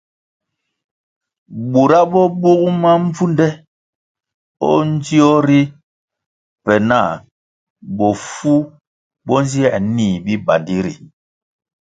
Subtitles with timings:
[1.71, 3.47] Bura bo bug mabvunde
[4.93, 5.61] ndzio ri
[6.63, 6.99] pe na
[7.97, 8.53] bofu
[9.25, 10.93] bo nziē nih bibandi ri.